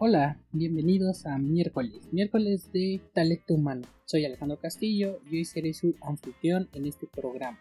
[0.00, 3.82] Hola, bienvenidos a miércoles, miércoles de talento humano.
[4.04, 7.58] Soy Alejandro Castillo y hoy seré su anfitrión en este programa.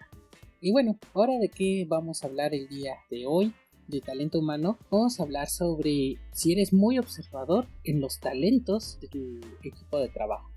[0.61, 3.55] Y bueno, ahora de qué vamos a hablar el día de hoy
[3.87, 9.07] de talento humano, vamos a hablar sobre si eres muy observador en los talentos de
[9.07, 10.51] tu equipo de trabajo.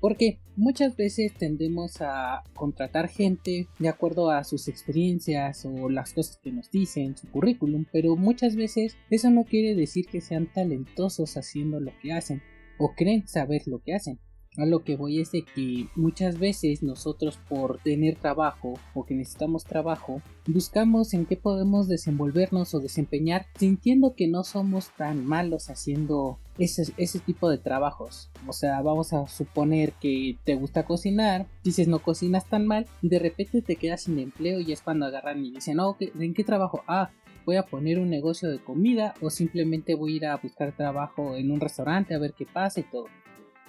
[0.00, 6.38] Porque muchas veces tendemos a contratar gente de acuerdo a sus experiencias o las cosas
[6.42, 11.36] que nos dicen, su currículum, pero muchas veces eso no quiere decir que sean talentosos
[11.36, 12.42] haciendo lo que hacen
[12.78, 14.18] o creen saber lo que hacen.
[14.56, 19.14] A lo que voy es de que muchas veces nosotros por tener trabajo o que
[19.14, 25.70] necesitamos trabajo, buscamos en qué podemos desenvolvernos o desempeñar sintiendo que no somos tan malos
[25.70, 28.28] haciendo ese, ese tipo de trabajos.
[28.48, 33.08] O sea, vamos a suponer que te gusta cocinar, dices no cocinas tan mal y
[33.08, 36.42] de repente te quedas sin empleo y es cuando agarran y dicen, no, ¿en qué
[36.42, 36.82] trabajo?
[36.88, 37.10] Ah,
[37.46, 41.36] voy a poner un negocio de comida o simplemente voy a ir a buscar trabajo
[41.36, 43.06] en un restaurante a ver qué pasa y todo.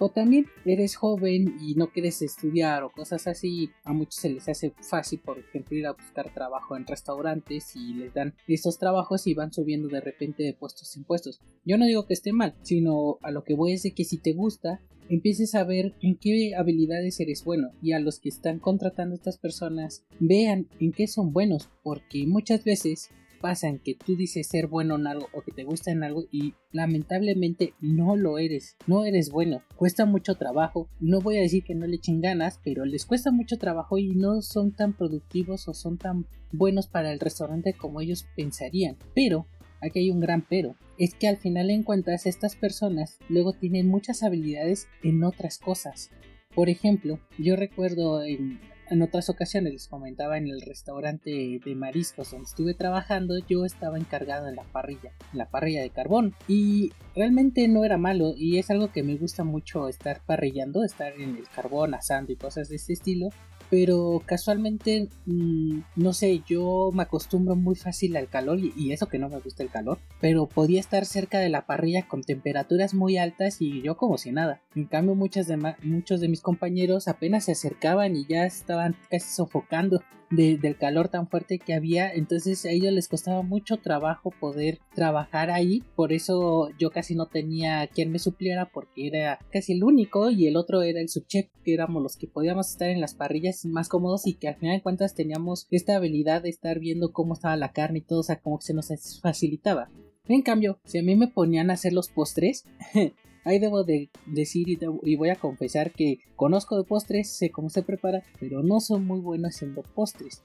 [0.04, 3.70] O también eres joven y no quieres estudiar o cosas así.
[3.84, 7.94] A muchos se les hace fácil, por ejemplo, ir a buscar trabajo en restaurantes y
[7.94, 11.40] les dan estos trabajos y van subiendo de repente de puestos en puestos.
[11.66, 14.18] Yo no digo que esté mal, sino a lo que voy es de que si
[14.18, 18.58] te gusta, empieces a ver en qué habilidades eres bueno y a los que están
[18.58, 24.16] contratando a estas personas vean en qué son buenos, porque muchas veces pasan que tú
[24.16, 28.38] dices ser bueno en algo o que te gusta en algo y lamentablemente no lo
[28.38, 32.22] eres, no eres bueno, cuesta mucho trabajo, no voy a decir que no le echen
[32.22, 36.88] ganas, pero les cuesta mucho trabajo y no son tan productivos o son tan buenos
[36.88, 39.48] para el restaurante como ellos pensarían, pero
[39.82, 43.88] aquí hay un gran pero, es que al final en cuentas estas personas luego tienen
[43.88, 46.12] muchas habilidades en otras cosas.
[46.54, 48.60] Por ejemplo, yo recuerdo en,
[48.92, 53.98] en otras ocasiones les comentaba en el restaurante de mariscos donde estuve trabajando, yo estaba
[53.98, 56.36] encargado en la parrilla, en la parrilla de carbón.
[56.48, 61.14] Y realmente no era malo y es algo que me gusta mucho estar parrillando, estar
[61.14, 63.30] en el carbón, asando y cosas de ese estilo
[63.72, 69.08] pero casualmente mmm, no sé yo me acostumbro muy fácil al calor y, y, eso
[69.08, 72.94] que no me gusta el calor pero podía estar cerca de la parrilla con temperaturas
[72.94, 74.62] muy altas y yo como si nada.
[74.76, 79.34] En cambio muchas de muchos de mis compañeros apenas se acercaban y ya estaban casi
[79.34, 84.32] sofocando de, del calor tan fuerte que había entonces a ellos les costaba mucho trabajo
[84.32, 89.74] poder trabajar ahí por eso yo casi no tenía quien me supliera porque era casi
[89.74, 93.02] el único y el otro era el subchef que éramos los que podíamos estar en
[93.02, 96.80] las parrillas más cómodos y que al final de cuentas teníamos esta habilidad de estar
[96.80, 98.90] viendo cómo estaba la carne y todo, o sea, como que se nos
[99.22, 99.90] facilitaba.
[100.28, 102.66] En cambio, si a mí me ponían a hacer los postres,
[103.44, 107.50] ahí debo de decir y, debo, y, voy a confesar que conozco de postres, sé
[107.50, 110.42] cómo se prepara, pero no soy muy bueno haciendo postres.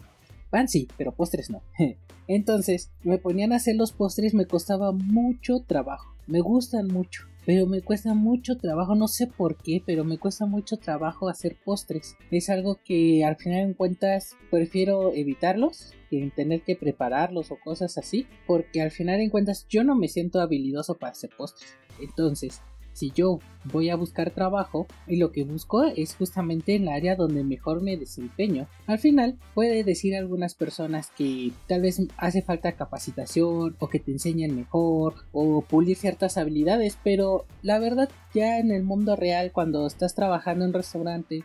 [0.50, 1.62] Pan sí, pero postres no.
[2.28, 6.15] Entonces, me ponían a hacer los postres, me costaba mucho trabajo.
[6.27, 10.46] Me gustan mucho, pero me cuesta mucho trabajo, no sé por qué, pero me cuesta
[10.46, 12.16] mucho trabajo hacer postres.
[12.32, 17.98] Es algo que al final en cuentas prefiero evitarlos que tener que prepararlos o cosas
[17.98, 21.72] así, porque al final en cuentas yo no me siento habilidoso para hacer postres.
[22.00, 22.60] Entonces,
[22.96, 27.14] si yo voy a buscar trabajo y lo que busco es justamente en el área
[27.14, 28.68] donde mejor me desempeño.
[28.86, 34.12] Al final puede decir algunas personas que tal vez hace falta capacitación o que te
[34.12, 39.86] enseñen mejor o pulir ciertas habilidades, pero la verdad ya en el mundo real cuando
[39.86, 41.44] estás trabajando en un restaurante,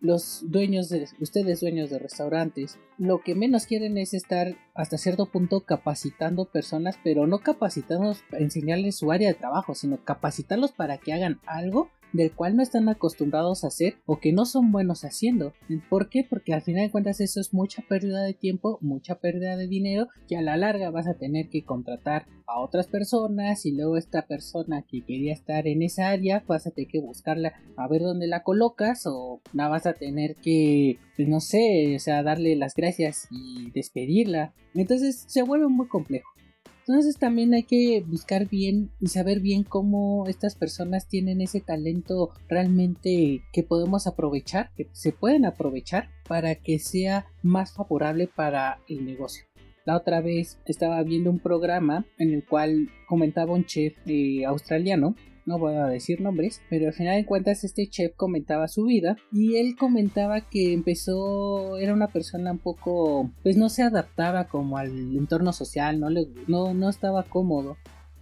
[0.00, 5.26] los dueños de ustedes dueños de restaurantes, lo que menos quieren es estar hasta cierto
[5.26, 10.98] punto capacitando personas, pero no capacitándolos para enseñarles su área de trabajo, sino capacitarlos para
[10.98, 15.04] que hagan algo del cual no están acostumbrados a hacer o que no son buenos
[15.04, 15.52] haciendo.
[15.88, 16.26] ¿Por qué?
[16.28, 20.08] Porque al final de cuentas eso es mucha pérdida de tiempo, mucha pérdida de dinero
[20.28, 24.26] que a la larga vas a tener que contratar a otras personas y luego esta
[24.26, 28.26] persona que quería estar en esa área vas a tener que buscarla a ver dónde
[28.26, 32.74] la colocas o la vas a tener que pues no sé, o sea, darle las
[32.74, 34.54] gracias y despedirla.
[34.74, 36.28] Entonces se vuelve muy complejo.
[36.88, 42.30] Entonces también hay que buscar bien y saber bien cómo estas personas tienen ese talento
[42.48, 49.04] realmente que podemos aprovechar, que se pueden aprovechar para que sea más favorable para el
[49.04, 49.44] negocio.
[49.84, 55.14] la otra vez estaba viendo un programa en el cual comentaba un chef eh, australiano
[55.48, 59.16] no voy a decir nombres, pero al final de cuentas este chef comentaba su vida
[59.32, 64.76] y él comentaba que empezó, era una persona un poco, pues no se adaptaba como
[64.76, 67.76] al entorno social, no, le, no, no estaba cómodo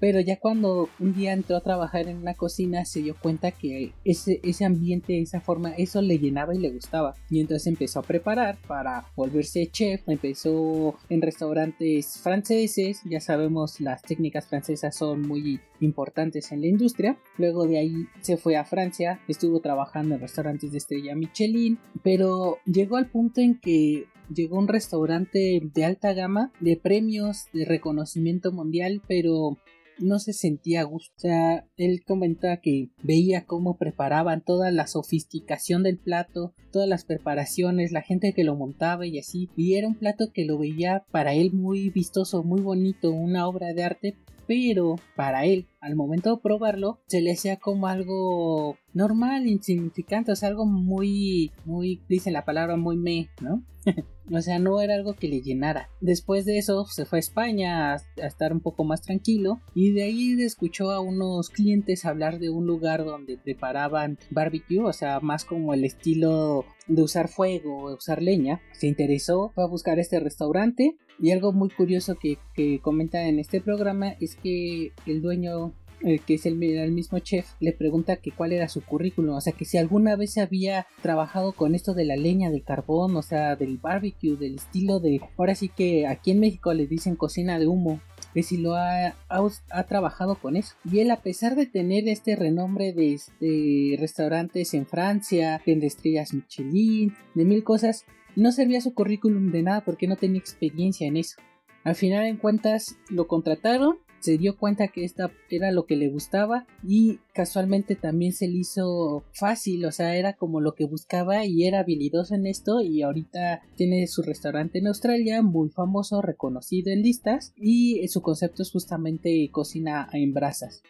[0.07, 3.93] pero ya cuando un día entró a trabajar en una cocina se dio cuenta que
[4.05, 7.17] ese, ese ambiente, esa forma, eso le llenaba y le gustaba.
[7.29, 10.09] Y entonces empezó a preparar para volverse chef.
[10.09, 13.01] Empezó en restaurantes franceses.
[13.05, 17.19] Ya sabemos las técnicas francesas son muy importantes en la industria.
[17.37, 19.19] Luego de ahí se fue a Francia.
[19.27, 21.81] Estuvo trabajando en restaurantes de estrella Michelin.
[22.05, 27.47] Pero llegó al punto en que llegó a un restaurante de alta gama, de premios,
[27.53, 29.59] de reconocimiento mundial, pero
[29.99, 31.13] no se sentía a gusto.
[31.17, 37.05] O sea, él comentaba que veía cómo preparaban toda la sofisticación del plato, todas las
[37.05, 39.51] preparaciones, la gente que lo montaba y así.
[39.57, 43.73] Y era un plato que lo veía para él muy vistoso, muy bonito, una obra
[43.73, 44.17] de arte.
[44.47, 50.37] Pero para él, al momento de probarlo, se le hacía como algo normal, insignificante, o
[50.37, 53.63] sea, algo muy, muy, dice la palabra muy me, ¿no?
[54.33, 55.89] O sea, no era algo que le llenara.
[56.01, 60.03] Después de eso se fue a España a, estar un poco más tranquilo y de
[60.03, 65.45] ahí escuchó a unos clientes hablar de un lugar donde preparaban barbecue, o sea, más
[65.45, 68.61] como el estilo de usar fuego, usar leña.
[68.73, 73.39] Se interesó, fue a buscar este restaurante y algo muy curioso que, que comenta en
[73.39, 75.73] este programa es que el dueño
[76.03, 79.55] eh, que es el, mismo chef, le pregunta que cuál era su currículum, o sea,
[79.55, 83.23] que si alguna vez se había trabajado con esto de la leña, del carbón, o
[83.23, 87.59] sea, del barbecue, del estilo de, ahora sí que aquí en México le dicen cocina
[87.59, 88.01] de humo,
[88.35, 90.75] que si lo ha, ha, trabajado con eso.
[90.85, 96.35] Y él, a pesar de tener este renombre de, de restaurantes en Francia, de estrellas
[96.35, 98.05] Michelin, de mil cosas,
[98.37, 101.37] no servía su currículum de nada porque no tenía experiencia en eso.
[101.83, 106.09] Al final en cuentas lo contrataron se dio cuenta que esta era lo que le
[106.09, 111.45] gustaba y casualmente también se le hizo fácil, o sea, era como lo que buscaba
[111.45, 116.91] y era habilidoso en esto y ahorita tiene su restaurante en Australia muy famoso, reconocido
[116.93, 120.83] en listas y su concepto es justamente cocina en brasas.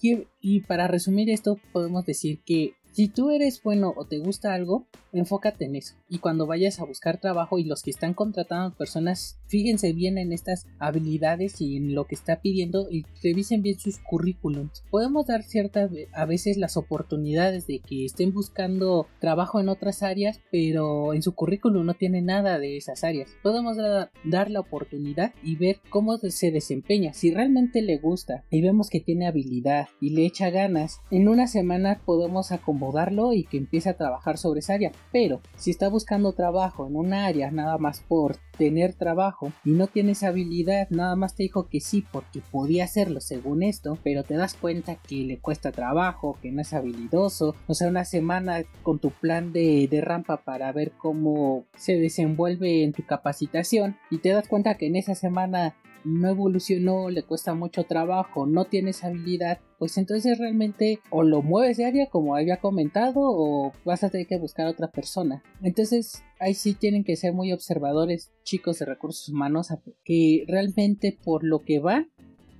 [0.00, 4.54] Y, y para resumir esto podemos decir que si tú eres bueno o te gusta
[4.54, 5.94] algo, enfócate en eso.
[6.08, 10.32] Y cuando vayas a buscar trabajo y los que están contratando personas, fíjense bien en
[10.32, 14.82] estas habilidades y en lo que está pidiendo y revisen bien sus currículums.
[14.90, 20.40] Podemos dar ciertas a veces las oportunidades de que estén buscando trabajo en otras áreas,
[20.50, 23.30] pero en su currículum no tiene nada de esas áreas.
[23.42, 27.12] Podemos dar la oportunidad y ver cómo se desempeña.
[27.12, 31.46] Si realmente le gusta y vemos que tiene habilidad y le echa ganas, en una
[31.46, 34.92] semana podemos acomodarlo y que empiece a trabajar sobre esa área.
[35.12, 39.86] Pero si está buscando trabajo en un área nada más por tener trabajo y no
[39.86, 44.34] tienes habilidad, nada más te dijo que sí porque podía hacerlo según esto, pero te
[44.34, 48.98] das cuenta que le cuesta trabajo, que no es habilidoso, o sea, una semana con
[48.98, 54.30] tu plan de, de rampa para ver cómo se desenvuelve en tu capacitación y te
[54.30, 55.74] das cuenta que en esa semana
[56.08, 61.76] no evolucionó, le cuesta mucho trabajo, no tienes habilidad, pues entonces realmente o lo mueves
[61.76, 65.42] de área como había comentado o vas a tener que buscar a otra persona.
[65.62, 69.68] Entonces ahí sí tienen que ser muy observadores chicos de recursos humanos
[70.04, 72.10] que realmente por lo que van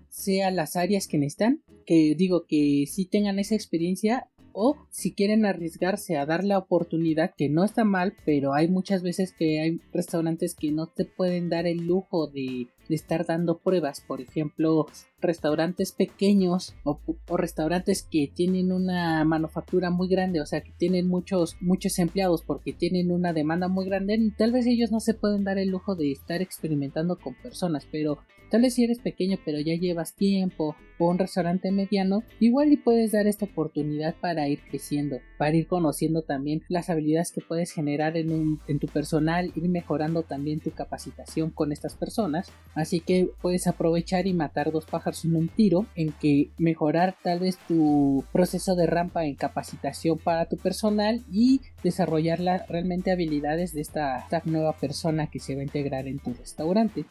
[0.09, 5.44] sea las áreas que necesitan, que digo que sí tengan esa experiencia o si quieren
[5.44, 9.81] arriesgarse a dar la oportunidad que no está mal pero hay muchas veces que hay
[9.93, 14.87] restaurantes que no te pueden dar el lujo de de estar dando pruebas, por ejemplo,
[15.21, 17.01] restaurantes pequeños o,
[17.37, 22.73] restaurantes que tienen una manufactura muy grande, o sea, que tienen muchos muchos empleados porque
[22.73, 26.13] tienen una demanda muy grande, tal vez ellos no se pueden dar el lujo de
[26.13, 28.19] estar experimentando con personas, pero
[28.51, 32.76] tal vez si eres pequeño pero ya llevas tiempo o un restaurante mediano, igual y
[32.76, 37.72] puedes dar esta oportunidad para ir creciendo, para ir conociendo también las habilidades que puedes
[37.72, 43.67] generar en, tu personal, ir mejorando también tu capacitación con estas personas Así que puedes
[43.67, 48.76] aprovechar y matar dos pájaros en un tiro en que mejorar tal vez tu proceso
[48.76, 52.38] de rampa en capacitación para tu personal y desarrollar
[52.69, 57.05] realmente habilidades de esta nueva persona que se va a integrar en tu restaurante.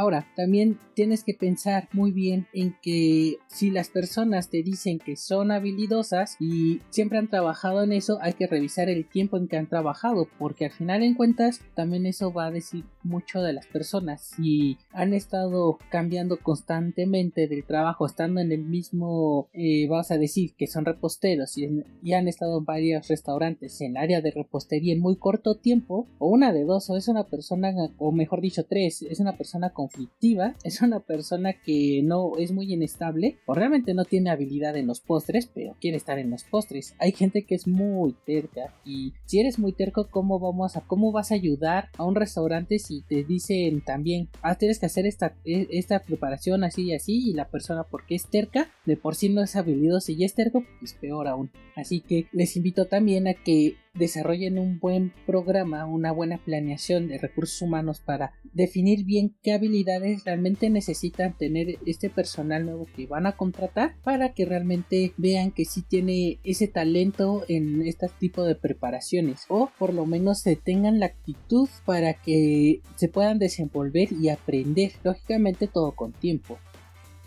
[0.00, 5.14] Ahora, también tienes que pensar muy bien en que si las personas te dicen que
[5.14, 9.58] son habilidosas y siempre han trabajado en eso, hay que revisar el tiempo en que
[9.58, 13.66] han trabajado, porque al final en cuentas también eso va a decir mucho de las
[13.66, 14.22] personas.
[14.22, 20.54] Si han estado cambiando constantemente del trabajo, estando en el mismo, eh, vamos a decir
[20.56, 21.68] que son reposteros y,
[22.02, 26.28] y han estado en varios restaurantes en área de repostería en muy corto tiempo, o
[26.28, 29.74] una de dos, o es una persona, o mejor dicho, tres, es una persona
[30.64, 35.00] es una persona que no es muy inestable, o realmente no tiene habilidad en los
[35.00, 36.94] postres, pero quiere estar en los postres.
[36.98, 41.12] Hay gente que es muy terca y si eres muy terco, ¿cómo vamos a, cómo
[41.12, 45.34] vas a ayudar a un restaurante si te dicen también, ah, tienes que hacer esta,
[45.44, 49.28] e, esta preparación así y así y la persona porque es terca, de por sí
[49.28, 51.50] no es habilidoso y es terco, pues peor aún.
[51.76, 57.18] Así que les invito también a que desarrollen un buen programa, una buena planeación de
[57.18, 63.26] recursos humanos para definir bien qué habilidades realmente necesitan tener este personal nuevo que van
[63.26, 68.54] a contratar para que realmente vean que sí tiene ese talento en este tipo de
[68.54, 74.28] preparaciones o por lo menos se tengan la actitud para que se puedan desenvolver y
[74.28, 76.58] aprender lógicamente todo con tiempo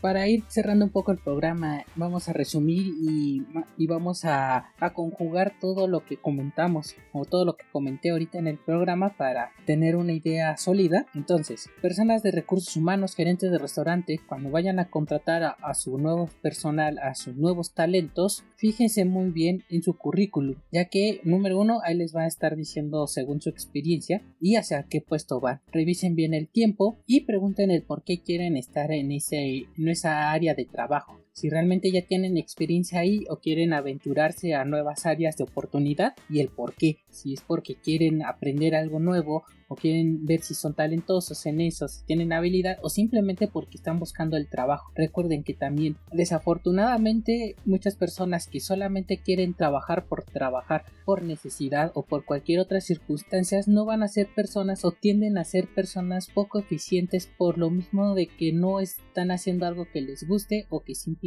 [0.03, 5.88] para ir cerrando un poco el programa, vamos a resumir y, vamos a, conjugar todo
[5.88, 10.12] lo que comentamos o todo lo que comenté ahorita en el programa para tener una
[10.12, 11.05] idea sólida.
[11.15, 16.29] Entonces, personas de recursos humanos, gerentes de restaurante, cuando vayan a contratar a, su nuevo
[16.41, 21.79] personal, a sus nuevos talentos, fíjense muy bien en su currículum, ya que número uno,
[21.81, 25.62] ahí les va a estar diciendo según su experiencia y hacia qué puesto van.
[25.72, 30.53] Revisen bien el tiempo y pregunten el por qué quieren estar en ese esa área
[30.53, 31.23] de trabajo.
[31.33, 36.41] Si realmente ya tienen experiencia ahí o quieren aventurarse a nuevas áreas de oportunidad y
[36.41, 36.99] el por qué.
[37.09, 41.87] Si es porque quieren aprender algo nuevo o quieren ver si son talentosos en eso,
[41.87, 44.91] si tienen habilidad o simplemente porque están buscando el trabajo.
[44.93, 52.03] Recuerden que también desafortunadamente muchas personas que solamente quieren trabajar por trabajar por necesidad o
[52.03, 56.59] por cualquier otra circunstancias no van a ser personas o tienden a ser personas poco
[56.59, 60.93] eficientes por lo mismo de que no están haciendo algo que les guste o que
[60.93, 61.23] simplemente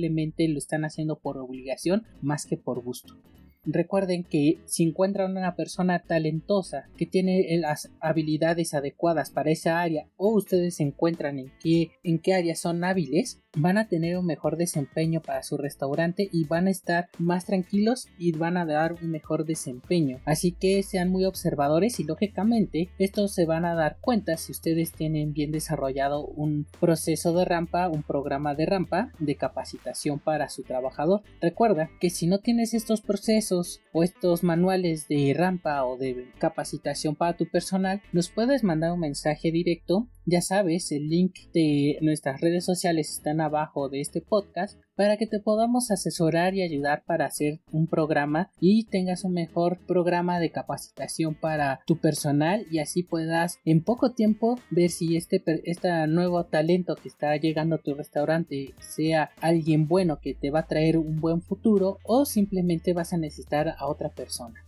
[0.49, 3.17] lo están haciendo por obligación más que por gusto.
[3.67, 10.07] Recuerden que si encuentran una persona talentosa que tiene las habilidades adecuadas para esa área
[10.17, 14.57] o ustedes encuentran en qué, en qué áreas son hábiles, van a tener un mejor
[14.57, 19.11] desempeño para su restaurante y van a estar más tranquilos y van a dar un
[19.11, 20.21] mejor desempeño.
[20.27, 24.93] Así que sean muy observadores y lógicamente estos se van a dar cuenta si ustedes
[24.93, 30.63] tienen bien desarrollado un proceso de rampa, un programa de rampa de capacitación para su
[30.63, 31.23] trabajador.
[31.41, 33.56] Recuerda que si no tienes estos procesos
[33.93, 39.01] o estos manuales de rampa o de capacitación para tu personal, nos puedes mandar un
[39.01, 40.09] mensaje directo.
[40.25, 45.27] Ya sabes, el link de nuestras redes sociales están abajo de este podcast para que
[45.27, 50.51] te podamos asesorar y ayudar para hacer un programa y tengas un mejor programa de
[50.51, 56.45] capacitación para tu personal y así puedas en poco tiempo ver si este, este nuevo
[56.45, 60.99] talento que está llegando a tu restaurante sea alguien bueno que te va a traer
[60.99, 64.66] un buen futuro o simplemente vas a necesitar a otra persona.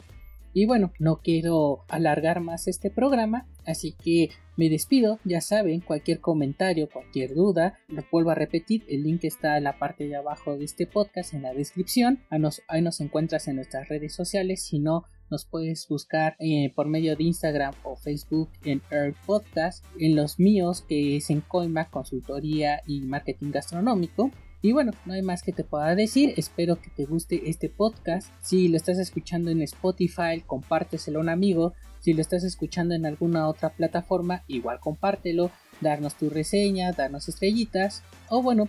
[0.52, 6.20] Y bueno, no quiero alargar más este programa, así que me despido, ya saben, cualquier
[6.20, 10.56] comentario, cualquier duda, lo vuelvo a repetir, el link está en la parte de abajo
[10.56, 14.62] de este podcast, en la descripción, ahí nos, ahí nos encuentras en nuestras redes sociales,
[14.62, 19.84] si no, nos puedes buscar eh, por medio de Instagram o Facebook en Earth Podcast,
[19.98, 24.30] en los míos que es en Coima, Consultoría y Marketing Gastronómico.
[24.60, 26.34] Y bueno, no hay más que te pueda decir.
[26.36, 28.28] Espero que te guste este podcast.
[28.42, 31.74] Si lo estás escuchando en Spotify, compárteselo a un amigo.
[32.00, 35.52] Si lo estás escuchando en alguna otra plataforma, igual compártelo.
[35.80, 38.02] Darnos tu reseña, darnos estrellitas.
[38.28, 38.68] O bueno,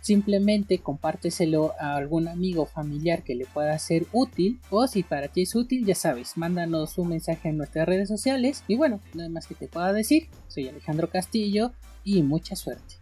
[0.00, 4.58] simplemente compárteselo a algún amigo familiar que le pueda ser útil.
[4.70, 8.64] O si para ti es útil, ya sabes, mándanos un mensaje en nuestras redes sociales.
[8.66, 10.26] Y bueno, no hay más que te pueda decir.
[10.48, 11.70] Soy Alejandro Castillo
[12.02, 12.97] y mucha suerte.